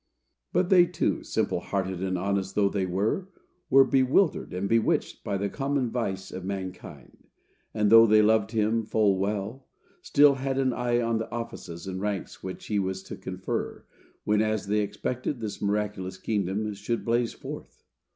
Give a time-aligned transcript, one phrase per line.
[0.51, 3.29] But they too, simple hearted and honest though they were,
[3.69, 7.27] were bewildered and bewitched by the common vice of mankind;
[7.71, 9.67] and, though they loved him full well,
[10.01, 13.85] still had an eye on the offices and ranks which he was to confer,
[14.23, 17.83] when, as they expected, this miraculous kingdom should blaze forth.